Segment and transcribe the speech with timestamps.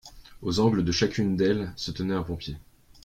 [0.41, 2.57] Aux angles de chacune d'elles, se tenait un pompier.